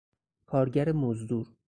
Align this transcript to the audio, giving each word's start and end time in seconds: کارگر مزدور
کارگر 0.45 0.91
مزدور 0.91 1.55